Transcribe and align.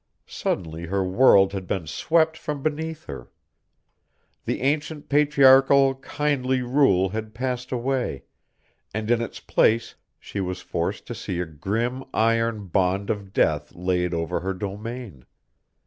Suddenly 0.25 0.87
her 0.87 1.03
world 1.05 1.53
had 1.53 1.67
been 1.67 1.85
swept 1.85 2.35
from 2.35 2.63
beneath 2.63 3.05
her. 3.05 3.29
The 4.45 4.61
ancient 4.61 5.09
patriarchal, 5.09 5.93
kindly 5.93 6.63
rule 6.63 7.09
had 7.09 7.35
passed 7.35 7.71
away, 7.71 8.23
and 8.95 9.11
in 9.11 9.21
its 9.21 9.39
place 9.39 9.93
she 10.19 10.39
was 10.39 10.59
forced 10.59 11.05
to 11.05 11.13
see 11.13 11.39
a 11.39 11.45
grim 11.45 12.03
iron 12.15 12.65
bond 12.65 13.11
of 13.11 13.31
death 13.31 13.75
laid 13.75 14.11
over 14.11 14.39
her 14.39 14.55
domain. 14.55 15.23